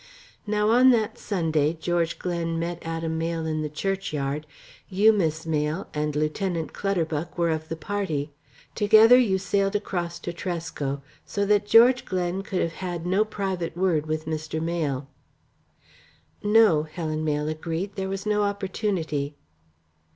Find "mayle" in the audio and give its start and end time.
3.19-3.45, 5.45-5.89, 14.59-15.07, 17.23-17.47